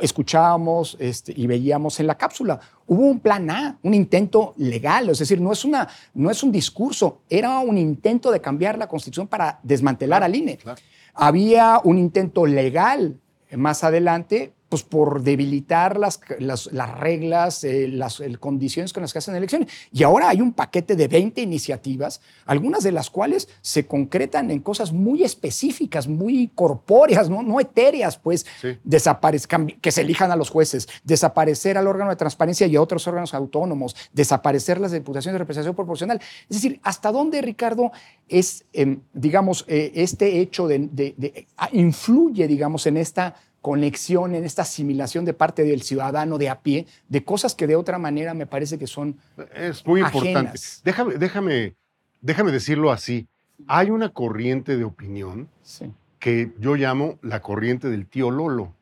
[0.00, 5.18] Escuchábamos este, y veíamos en la cápsula, hubo un plan A, un intento legal, es
[5.18, 9.26] decir, no es, una, no es un discurso, era un intento de cambiar la constitución
[9.26, 10.58] para desmantelar al INE.
[10.58, 10.80] Claro.
[11.14, 13.20] Había un intento legal
[13.56, 19.18] más adelante, pues por debilitar las, las, las reglas, eh, las condiciones con las que
[19.20, 19.68] hacen elecciones.
[19.92, 24.60] Y ahora hay un paquete de 20 iniciativas, algunas de las cuales se concretan en
[24.60, 28.76] cosas muy específicas, muy corpóreas, no, no etéreas, pues, Sí.
[28.84, 33.06] desaparezcan, que se elijan a los jueces, desaparecer al órgano de transparencia y a otros
[33.06, 36.20] órganos autónomos, desaparecer las diputaciones de representación proporcional.
[36.48, 37.90] Es decir, ¿hasta dónde, Ricardo,
[38.28, 44.34] es, em, digamos, eh, este hecho de, de- de- ah, influye, digamos, en esta conexión,
[44.34, 47.98] en esta asimilación de parte del ciudadano de a pie, de cosas que de otra
[47.98, 49.16] manera me parece que son
[49.54, 50.38] Es muy importante.
[50.38, 50.80] Ajenas.
[50.84, 51.74] Déjame, déjame,
[52.20, 53.26] déjame decirlo así.
[53.66, 58.74] Hay una corriente de opinión sí, que yo llamo la corriente del tío Lolo.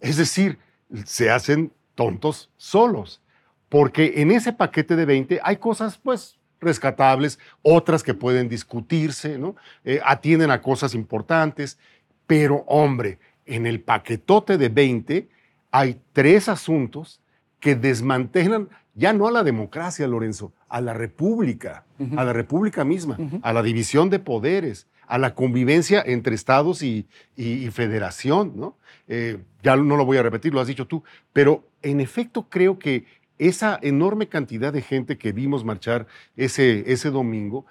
[0.00, 0.58] Es decir,
[1.04, 3.20] se hacen tontos solos,
[3.68, 9.56] porque en ese paquete de 20 hay cosas, pues, rescatables, otras que pueden discutirse, ¿no?
[9.84, 11.78] Eh, atienden a cosas importantes,
[12.26, 15.28] pero hombre, en el paquetote de 20
[15.70, 17.20] hay tres asuntos
[17.60, 21.84] que desmantelan ya no a la democracia, Lorenzo, a la república,
[22.16, 27.06] a la república misma, a la división de poderes, a la convivencia entre estados y,
[27.36, 28.76] y- y federación, ¿no?
[29.08, 31.02] Eh, ya no lo voy a repetir, lo has dicho tú,
[31.32, 33.04] pero en efecto creo que
[33.38, 37.64] esa enorme cantidad de gente que vimos marchar ese, ese domingo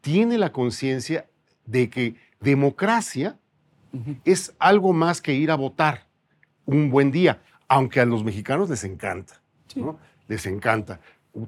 [0.00, 1.26] tiene la conciencia
[1.66, 3.36] de que democracia
[4.24, 6.06] es algo más que ir a votar
[6.66, 9.40] un buen día, aunque a los mexicanos les encanta,
[9.76, 9.98] ¿no?
[10.26, 11.00] Les encanta.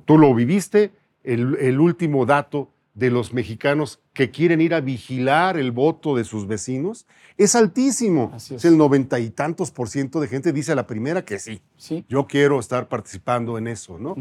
[0.05, 5.57] Tú lo viviste, el, el último dato de los mexicanos que quieren ir a vigilar
[5.57, 8.33] el voto de sus vecinos es altísimo.
[8.35, 8.65] Así es.
[8.65, 11.63] el noventa y tantos por ciento de gente dice a la primera que sí.
[11.77, 12.05] sí.
[12.09, 14.17] Yo quiero estar participando en eso, ¿no?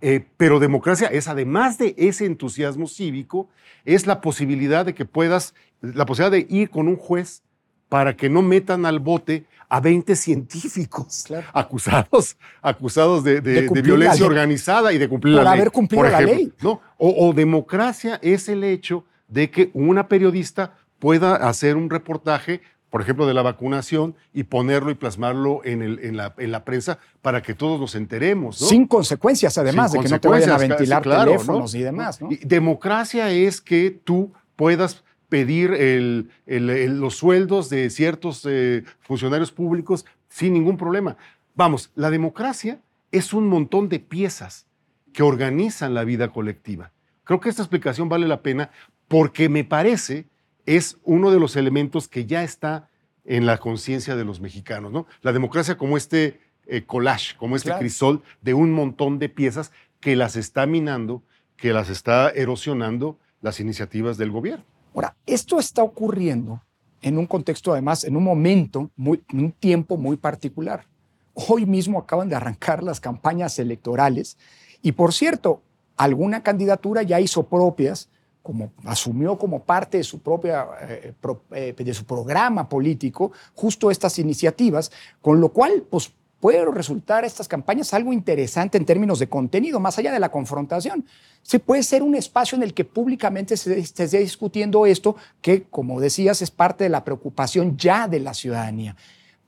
[0.00, 3.48] Eh, pero democracia es, además de ese entusiasmo cívico,
[3.84, 7.42] es la posibilidad de que puedas, la posibilidad de ir con un juez
[7.88, 11.46] para que no metan al bote a 20 científicos Claro.
[11.52, 15.60] acusados, acusados de, de- De de cumplir violencia organizada y de cumplir Por la ley.
[15.60, 16.52] haber cumplido la ley.
[16.62, 16.80] ¿no?
[16.98, 23.02] O, o democracia es el hecho de que una periodista pueda hacer un reportaje, por
[23.02, 26.98] ejemplo, de la vacunación y ponerlo y plasmarlo en, el- en la, en la prensa
[27.20, 28.60] para que todos nos enteremos.
[28.60, 28.66] ¿no?
[28.68, 31.80] Sin consecuencias, además, Sin de que no te vayan a ventilar claro, teléfonos ¿no?
[31.80, 32.20] y demás.
[32.22, 32.30] ¿no?
[32.30, 38.84] Y democracia es que tú puedas pedir el- el- el- los sueldos de ciertos eh,
[39.00, 41.16] funcionarios públicos sin ningún problema.
[41.54, 44.66] Vamos, la democracia es un montón de piezas
[45.12, 46.92] que organizan la vida colectiva.
[47.24, 48.70] Creo que esta explicación vale la pena
[49.08, 50.26] porque me parece
[50.66, 52.88] es uno de los elementos que ya está
[53.24, 55.06] en la conciencia de los mexicanos, ¿no?
[55.22, 57.78] La democracia como este eh, collage, como este Claro.
[57.80, 61.22] crisol de un montón de piezas que las está minando,
[61.56, 64.64] que las está erosionando las iniciativas del gobierno.
[64.96, 66.62] Ahora, esto está ocurriendo
[67.02, 70.86] en un contexto, además, en un momento, muy, en un tiempo muy particular.
[71.34, 74.38] Hoy mismo acaban de arrancar las campañas electorales
[74.80, 75.60] y, por cierto,
[75.98, 78.08] alguna candidatura ya hizo propias,
[78.42, 81.12] como asumió como parte de su propia, eh,
[81.50, 87.48] eh, de su programa político, justo estas iniciativas, con lo cual, pues puede resultar estas
[87.48, 91.04] campañas algo interesante en términos de contenido, más allá de la confrontación.
[91.42, 95.64] Se puede ser un espacio en el que públicamente se, se esté discutiendo esto, que,
[95.64, 98.96] como decías, es parte de la preocupación ya de la ciudadanía.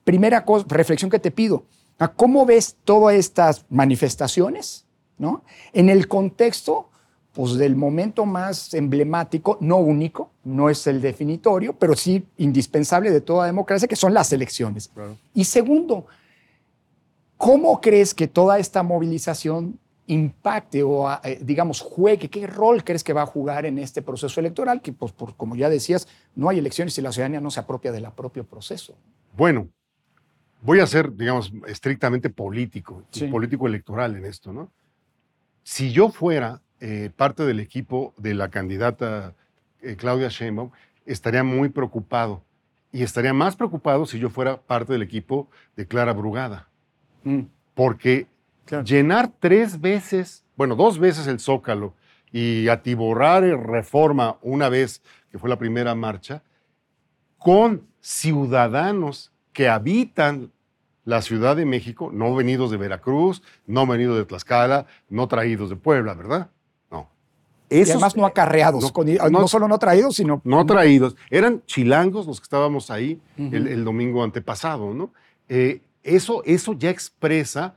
[0.04, 1.64] Primera cosa, reflexión que te pido,
[1.98, 4.86] ¿a ¿cómo ves todas estas manifestaciones?
[5.18, 5.42] ¿no?
[5.72, 6.88] En el contexto
[7.32, 13.20] pues, del momento más emblemático, no único, no es el definitorio, pero sí indispensable de
[13.20, 14.90] toda democracia, que son las elecciones.
[15.34, 16.06] Y segundo,
[17.38, 22.28] ¿cómo crees que toda esta movilización impacte o, eh, digamos, juegue?
[22.28, 24.82] ¿Qué rol crees que va a jugar en este proceso electoral?
[24.82, 27.92] Que, pues, por, como ya decías, no hay elecciones y la ciudadanía no se apropia
[27.92, 28.94] del propio proceso.
[29.36, 29.68] Bueno,
[30.60, 34.70] voy a ser, digamos, estrictamente político, político electoral en esto, ¿no?
[35.62, 39.34] Si yo fuera eh, parte del equipo de la candidata
[39.82, 40.70] eh, Claudia Sheinbaum,
[41.04, 42.42] estaría muy preocupado.
[42.90, 46.70] Y estaría más preocupado si yo fuera parte del equipo de Clara Brugada.
[47.24, 47.42] Mm.
[47.74, 48.26] Porque
[48.84, 51.94] llenar tres veces, bueno, dos veces el Zócalo
[52.32, 56.42] y atiborrar reforma una vez, que fue la primera marcha,
[57.38, 60.52] con ciudadanos que habitan
[61.04, 65.76] la Ciudad de México, no venidos de Veracruz, no venidos de Tlaxcala, no traídos de
[65.76, 66.50] Puebla, ¿verdad?
[66.90, 67.08] No.
[67.70, 68.92] y además no acarreados,
[69.30, 70.42] no, solo no traídos, sino...
[70.44, 75.10] No traídos, eran chilangos los que estábamos ahí el, domingo antepasado, ¿no?
[75.48, 75.80] Eh,
[76.16, 77.76] eso, eso ya expresa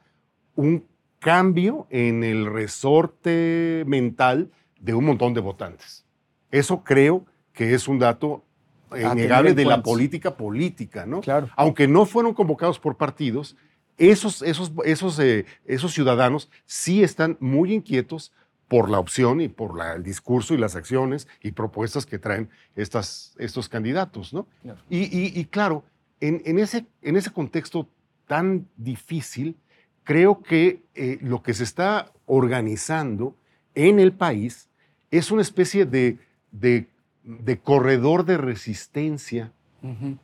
[0.56, 0.86] un
[1.20, 6.06] cambio en el resorte mental de un montón de votantes.
[6.50, 8.44] Eso creo que es un dato
[8.91, 11.22] innegable de la política política, ¿no?
[11.22, 11.50] Claro.
[11.56, 13.56] Aunque no fueron convocados por partidos,
[13.98, 18.34] esos, esos, esos, eh, esos ciudadanos sí están muy inquietos
[18.67, 23.36] por la opción y por el discurso y las acciones y propuestas que traen estas,
[23.38, 24.48] estos candidatos, ¿no?
[24.89, 25.84] Y, claro,
[26.20, 27.88] en, en, ese, en ese contexto
[28.32, 29.58] tan difícil,
[30.06, 33.36] creo que eh, lo que se está organizando
[33.76, 34.70] en el país
[35.10, 36.17] es una especie de,
[36.52, 36.88] de
[37.24, 39.52] de corredor de resistencia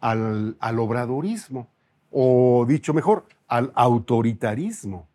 [0.01, 1.67] al, obradorismo,
[2.11, 5.07] o dicho mejor, al autoritarismo.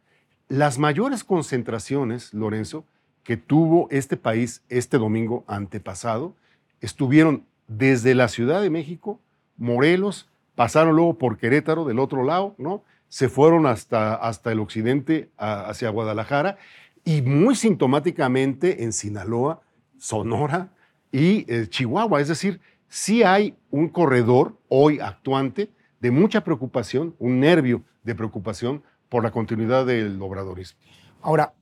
[0.48, 2.84] Las mayores concentraciones, Lorenzo,
[3.22, 6.34] que tuvo este país este domingo antepasado,
[6.80, 9.20] estuvieron desde la Ciudad de México,
[9.56, 12.84] Morelos, pasaron luego por Querétaro del otro lado, ¿no?
[13.08, 16.56] Se fueron hasta, hasta el occidente, hacia Guadalajara,
[17.04, 19.60] y muy sintomáticamente en Sinaloa,
[19.98, 20.70] Sonora,
[21.12, 22.20] y eh, Chihuahua.
[22.20, 28.82] Es decir, sí hay un corredor hoy actuante de mucha preocupación, un nervio de preocupación
[29.08, 30.80] por la continuidad del obradorismo.
[31.20, 31.52] Ahora,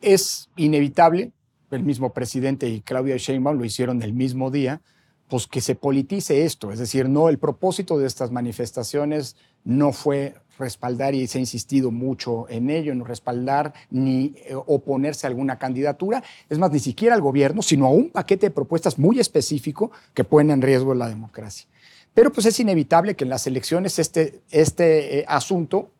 [0.00, 1.32] es inevitable,
[1.70, 4.80] el mismo presidente y Claudia Sheinbaum lo hicieron el mismo día,
[5.28, 10.34] pues que se politice esto, es decir, no el propósito de estas manifestaciones no fue
[10.58, 15.58] respaldar y se ha insistido mucho en ello, en respaldar ni eh, oponerse a alguna
[15.58, 19.90] candidatura, es más, ni siquiera al gobierno, sino a un paquete de propuestas muy específico
[20.14, 21.66] que ponen en riesgo la democracia.
[22.14, 25.90] Pero pues es inevitable que en las elecciones este, este eh, asunto,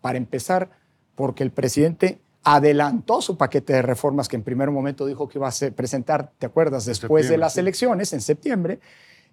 [0.00, 0.70] para empezar,
[1.14, 5.48] porque el presidente adelantó su paquete de reformas que en primer momento dijo que iba
[5.48, 6.84] a presentar, ¿te acuerdas?
[6.84, 8.80] Después de las elecciones, en septiembre,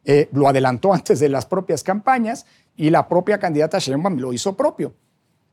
[0.05, 2.45] eh, lo adelantó antes de las propias campañas
[2.75, 4.93] y la propia candidata Sheinbaum lo hizo propio.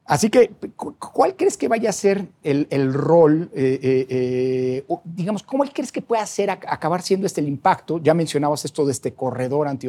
[0.04, 5.92] Así que, ¿cuál crees que vaya a ser el, rol, eh, eh, digamos, cómo crees
[5.92, 7.98] que puede hacer acabar siendo este el impacto?
[7.98, 9.88] Ya mencionabas esto de este corredor anti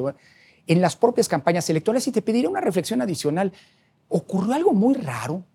[0.67, 3.53] en las propias campañas electorales y te pediría una reflexión adicional.
[4.10, 5.45] ¿Ocurrió algo muy raro?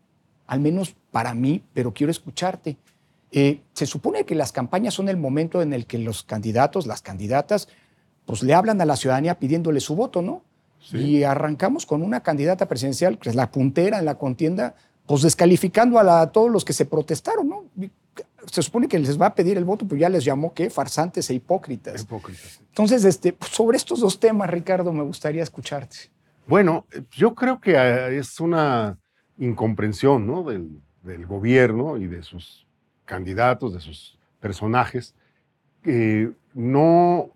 [0.46, 2.76] Al menos para mí, pero quiero escucharte.
[3.30, 7.68] se supone que las campañas son el momento en el que los candidatos, las candidatas,
[8.26, 10.42] pues le hablan a la ciudadanía pidiéndole su voto, ¿no?
[10.92, 14.74] Y arrancamos con una candidata presidencial, que es la puntera en la contienda,
[15.06, 17.64] pues descalificando a, todos los que se protestaron, ¿no?
[18.50, 20.68] Se supone que les va a pedir el voto, pero ya les llamó, ¿qué?
[20.68, 22.02] Farsantes e hipócritas.
[22.02, 22.60] Hipócritas.
[22.68, 25.96] Entonces, este, pues, sobre estos dos temas, Ricardo, me gustaría escucharte.
[26.46, 28.98] Bueno, yo creo que eh, es una
[29.38, 30.42] incomprensión ¿no?
[30.42, 32.66] del, del gobierno y de sus
[33.04, 35.14] candidatos, de sus personajes,
[35.82, 37.34] que no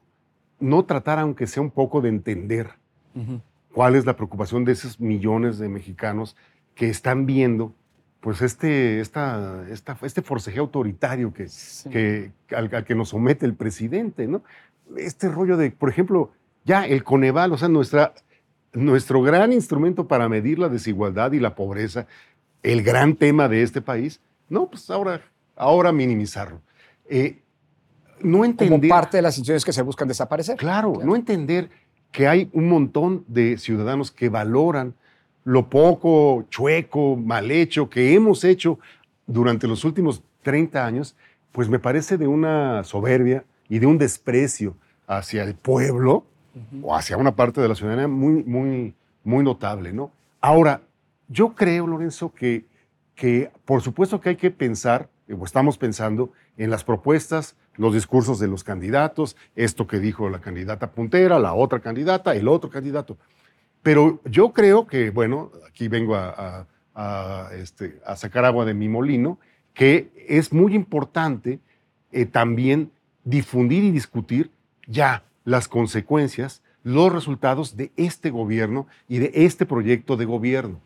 [0.61, 2.71] no tratar, aunque sea un poco, de entender
[3.73, 6.37] cuál es la preocupación de esos millones de mexicanos
[6.75, 7.75] que están viendo
[8.21, 11.47] pues este, esta, este forcejeo autoritario que,
[11.91, 14.43] que, al, que nos somete el presidente, ¿no?
[14.97, 16.33] Este rollo de, por ejemplo,
[16.65, 18.15] ya el Coneval, o sea, nuestra,
[18.73, 22.07] nuestro gran instrumento para medir la desigualdad y la pobreza,
[22.63, 25.23] el gran tema de este país, no, pues ahora,
[25.57, 26.61] ahora minimizarlo.
[27.09, 27.39] Eh,
[28.21, 28.81] no entender.
[28.81, 30.57] Como parte de las instituciones que se buscan desaparecer.
[30.57, 31.71] Claro, no entender
[32.11, 34.95] que hay un montón de ciudadanos que valoran
[35.45, 38.79] lo poco chueco, mal hecho que hemos hecho
[39.27, 41.17] durante los últimos 30 años,
[41.53, 44.77] pues me parece de una soberbia y de un desprecio
[45.07, 46.25] hacia el pueblo
[46.83, 48.95] o hacia una parte de la ciudadanía muy, muy,
[49.25, 50.11] muy notable, ¿no?
[50.41, 50.83] Ahora,
[51.29, 52.65] yo creo, Lorenzo, que,
[53.15, 58.39] que por supuesto que hay que pensar, o estamos pensando, en las propuestas los discursos
[58.39, 63.17] de los candidatos, esto que dijo la candidata puntera, la otra candidata, el otro candidato.
[63.83, 66.67] Pero yo creo que, bueno, aquí vengo a,
[67.55, 69.39] este, a sacar agua de mi molino,
[69.73, 71.61] que es muy importante
[72.11, 72.91] eh, también
[73.23, 74.51] difundir y discutir
[74.87, 80.79] ya las consecuencias, los resultados de este gobierno y de este proyecto de gobierno.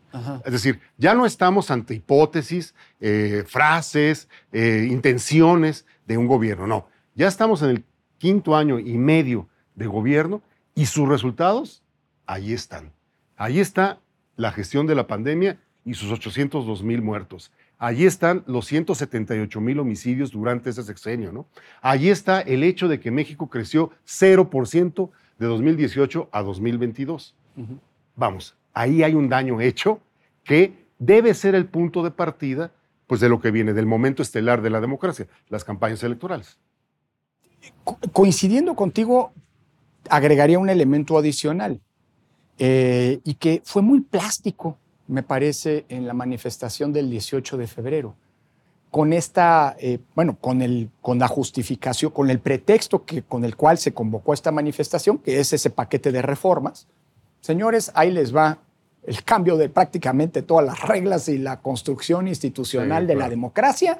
[0.45, 6.87] Es decir, ya no estamos ante hipótesis, eh, frases, eh, intenciones de un gobierno, no.
[7.13, 7.83] Ya estamos en el
[8.17, 10.41] quinto año y medio de gobierno
[10.75, 11.83] y sus resultados
[12.25, 12.93] ahí están.
[13.35, 13.99] Ahí está
[14.37, 17.51] la gestión de la pandemia y sus 802 mil muertos.
[17.83, 21.47] Allí están los 178 mil homicidios durante ese sexenio, ¿no?
[21.81, 27.35] Allí está el hecho de que México creció 0% de 2018 a 2022.
[28.15, 29.99] Vamos, ahí hay un daño hecho
[30.45, 32.71] que debe ser el punto de partida
[33.05, 36.57] pues de lo que viene del momento estelar de la democracia, las campañas electorales.
[38.13, 39.33] coincidiendo contigo,
[40.09, 41.81] agregaría un elemento adicional
[42.57, 44.77] eh, y que fue muy plástico
[45.13, 48.15] me parece, en la manifestación del 18 de febrero.
[48.91, 53.55] Con esta, eh, bueno, con, el, con la justificación, con el pretexto que, con el
[53.55, 56.87] cual se convocó esta manifestación, que es ese paquete de reformas.
[57.39, 58.59] Señores, ahí les va
[59.05, 63.97] el cambio de prácticamente todas las reglas y la construcción institucional de la democracia.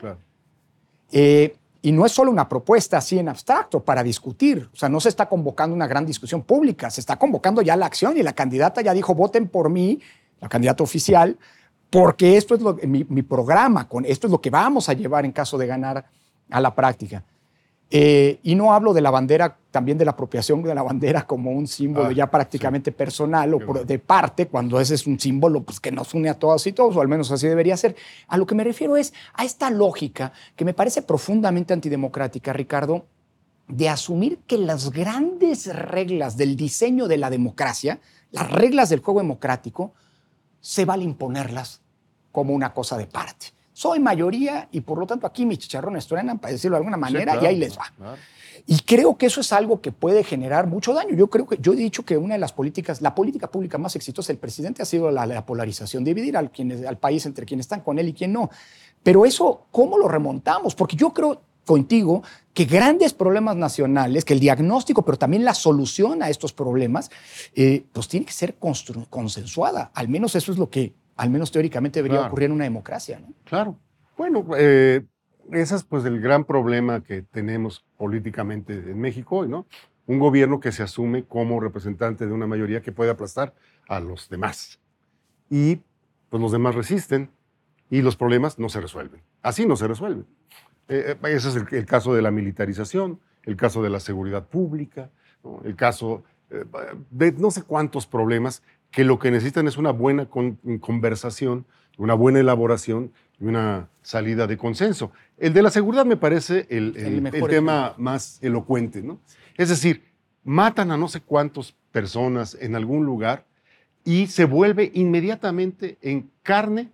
[1.11, 5.01] Eh, y no es solo una propuesta así en abstracto para discutir, o sea, no
[5.01, 8.31] se está convocando una gran discusión pública, se está convocando ya la acción y la
[8.31, 9.99] candidata ya dijo, voten por mí
[10.43, 11.37] la candidata oficial,
[11.89, 15.23] porque esto es lo, mi, mi, programa, con, esto es lo que vamos a llevar
[15.23, 16.05] en caso de ganar
[16.49, 17.23] a la práctica.
[17.89, 21.51] Eh, y no hablo de la bandera, también de la apropiación de la bandera como
[21.51, 25.79] un símbolo ah, ya prácticamente personal o de parte, cuando ese es un símbolo pues,
[25.79, 27.95] que nos une a todos y todos, o al menos así debería ser.
[28.27, 33.05] A lo que me refiero es a esta lógica que me parece profundamente antidemocrática, Ricardo,
[33.67, 37.99] de asumir que las grandes reglas del diseño de la democracia,
[38.31, 39.93] las reglas del juego democrático,
[40.63, 41.81] se vale imponerlas
[42.31, 43.47] como una cosa de parte.
[43.73, 47.37] Soy mayoría y por lo tanto aquí mis chicharrones truenan, para decirlo de alguna manera,
[47.41, 48.17] y ahí les va.
[48.65, 51.15] Y creo que eso es algo que puede generar mucho daño.
[51.15, 53.97] Yo creo que yo he dicho que una de las políticas, la política pública más
[53.97, 56.49] exitosa del presidente ha sido la, polarización, dividir al,
[56.87, 58.49] al país entre quienes están con él y quien no.
[59.03, 60.75] Pero eso, ¿cómo lo remontamos?
[60.75, 66.21] Porque yo creo contigo que grandes problemas nacionales, que el diagnóstico, pero también la solución
[66.21, 67.09] a estos problemas,
[67.55, 68.55] eh, pues tiene que ser
[69.09, 69.91] consensuada.
[69.93, 73.19] Al menos eso es lo que, al menos teóricamente, debería ocurrir en una democracia.
[73.19, 73.33] ¿no?
[73.45, 73.77] Claro.
[74.17, 75.03] Bueno, eh,
[75.51, 79.65] ese es pues el gran problema que tenemos políticamente en México hoy, ¿no?
[80.05, 83.53] Un gobierno que se asume como representante de una mayoría que puede aplastar
[83.87, 84.79] a los demás.
[85.49, 85.79] Y
[86.29, 87.29] pues los demás resisten
[87.89, 89.21] y los problemas no se resuelven.
[89.41, 90.25] Así no se resuelven.
[90.93, 95.09] Eh, eh, ese es el, caso de la militarización, el caso de la seguridad pública,
[95.63, 96.63] el caso eh,
[97.09, 101.65] de no sé cuántos problemas que lo que necesitan es una buena conversación,
[101.97, 105.11] una buena elaboración y una salida de consenso.
[105.39, 106.93] El de la seguridad me parece el,
[107.49, 109.19] tema más elocuente, ¿no?
[109.57, 110.03] Es decir,
[110.43, 113.45] matan a no sé cuántas personas en algún lugar
[114.05, 116.91] y se vuelve inmediatamente en carne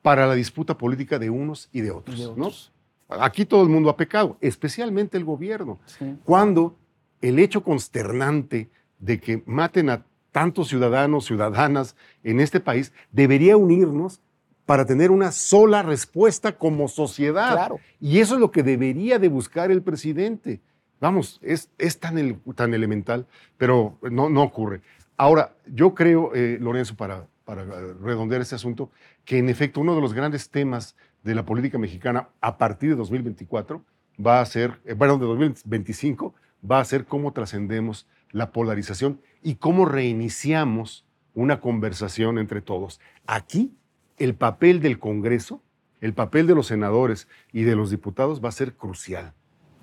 [0.00, 2.16] para la disputa política de unos y de otros.
[2.16, 2.73] Y de otros.
[3.08, 5.78] Aquí todo el mundo ha pecado, especialmente el gobierno.
[6.24, 6.76] Cuando
[7.20, 14.20] el hecho consternante de que maten a tantos ciudadanos, ciudadanas en este país, debería unirnos
[14.66, 17.70] para tener una sola respuesta como sociedad.
[18.00, 20.60] Y eso es lo que debería de buscar el presidente.
[21.00, 23.26] Vamos, es, es tan, tan elemental,
[23.58, 24.80] pero no, no ocurre.
[25.16, 28.90] Ahora, yo creo, eh, Lorenzo, para, para redondear este asunto,
[29.24, 32.96] que en efecto uno de los grandes temas de la política mexicana a partir de
[32.96, 33.82] 2024
[34.24, 36.34] va a ser, eh, bueno, de 2025,
[36.70, 41.04] va a ser cómo trascendemos la polarización y cómo reiniciamos
[41.34, 43.00] una conversación entre todos.
[43.26, 43.76] Aquí,
[44.18, 45.62] el papel del Congreso,
[46.00, 49.32] el papel de los senadores y de los diputados va a ser crucial.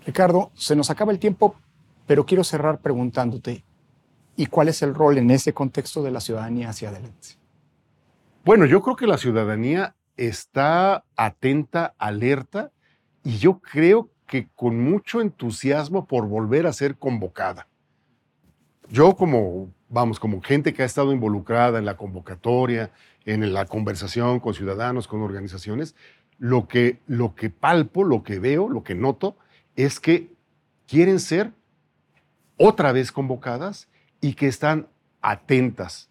[0.06, 1.56] Ricardo, se nos acaba el tiempo,
[2.08, 3.64] pero quiero cerrar preguntándote,
[4.36, 7.42] ¿y cuál es el rol en ese contexto de la ciudadanía hacia adelante?
[8.44, 12.72] Bueno, yo creo que la ciudadanía está atenta, alerta,
[13.24, 17.68] y yo creo que con mucho entusiasmo por volver a ser convocada.
[18.90, 22.92] Yo como, vamos, como gente que ha estado involucrada en la convocatoria,
[23.26, 25.96] en la conversación con ciudadanos, con organizaciones,
[26.38, 29.36] lo que, lo que palpo, lo que veo, lo que noto,
[29.76, 30.32] es que
[30.88, 31.54] quieren ser
[32.58, 33.88] otra vez convocadas
[34.22, 34.88] y que están
[35.22, 36.10] atentas,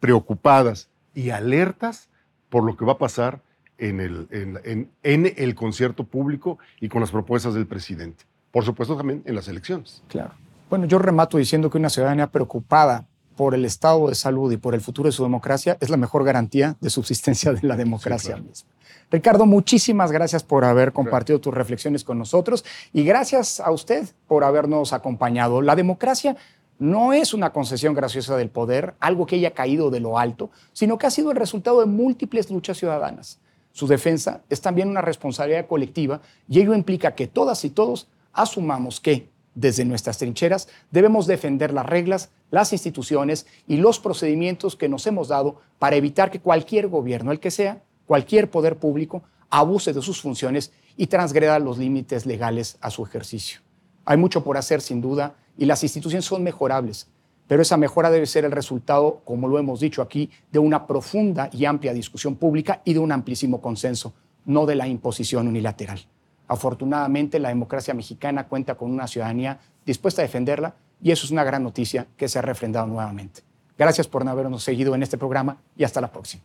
[0.00, 2.08] preocupadas y alertas
[2.54, 3.40] por lo que va a pasar
[3.78, 8.26] en el, en, el concierto público y con las propuestas del presidente.
[8.52, 10.04] Por supuesto también en las elecciones.
[10.06, 10.34] Claro.
[10.70, 14.76] Bueno, yo remato diciendo que una ciudadanía preocupada por el estado de salud y por
[14.76, 18.70] el futuro de su democracia es la mejor garantía de subsistencia de la democracia misma.
[19.10, 24.44] Ricardo, muchísimas gracias por haber compartido tus reflexiones con nosotros y gracias a usted por
[24.44, 25.60] habernos acompañado.
[25.60, 26.36] La democracia
[26.84, 30.98] no es una concesión graciosa del poder, algo que haya caído de lo alto, sino
[30.98, 33.38] que ha sido el resultado de múltiples luchas ciudadanas.
[33.72, 39.00] Su defensa es también una responsabilidad colectiva y ello implica que todas y todos asumamos
[39.00, 45.06] que, desde nuestras trincheras, debemos defender las reglas, las instituciones y los procedimientos que nos
[45.06, 50.02] hemos dado para evitar que cualquier gobierno, el que sea, cualquier poder público, abuse de
[50.02, 53.60] sus funciones y transgreda los límites legales a su ejercicio.
[54.04, 57.08] Hay mucho por hacer, sin duda, y las instituciones son mejorables,
[57.46, 61.50] pero esa mejora debe ser el resultado, como lo hemos dicho aquí, de una profunda
[61.52, 66.00] y amplia discusión pública y de un amplísimo consenso, no de la imposición unilateral.
[66.48, 71.44] Afortunadamente, la democracia mexicana cuenta con una ciudadanía dispuesta a defenderla y eso es una
[71.44, 73.42] gran noticia que se ha refrendado nuevamente.
[73.76, 76.42] Gracias por habernos seguido en este programa y hasta la próxima.